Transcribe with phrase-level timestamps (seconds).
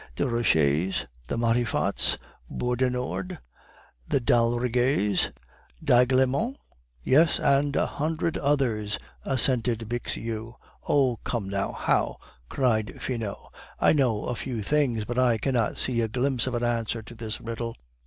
[0.15, 2.17] "Desroches, the Matifats,
[2.49, 3.37] Beaudenord,
[4.07, 5.29] the d'Aldriggers,
[5.83, 6.57] d'Aiglemont?"
[7.03, 10.53] "Yes, and a hundred others," assented Bixiou.
[10.89, 12.17] "Oh, come now, how?"
[12.49, 13.37] cried Finot.
[13.79, 17.13] "I know a few things, but I cannot see a glimpse of an answer to
[17.13, 17.75] this riddle."